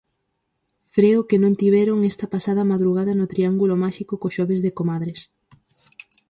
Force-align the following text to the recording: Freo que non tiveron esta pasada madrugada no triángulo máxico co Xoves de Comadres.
Freo 0.93 1.27
que 1.29 1.41
non 1.43 1.57
tiveron 1.61 2.07
esta 2.11 2.25
pasada 2.33 2.63
madrugada 2.71 3.11
no 3.19 3.29
triángulo 3.33 3.75
máxico 3.83 4.13
co 4.21 4.33
Xoves 4.35 4.61
de 4.65 4.75
Comadres. 4.79 5.19